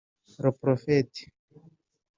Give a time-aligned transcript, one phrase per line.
[0.43, 1.23] leprophete